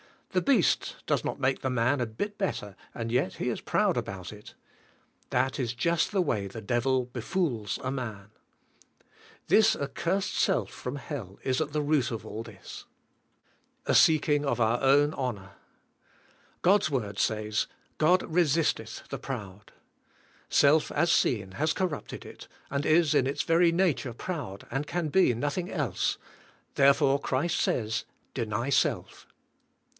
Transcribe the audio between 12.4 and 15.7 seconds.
this. A I^HK SKLF I,IFK S3 seeking of our own honor.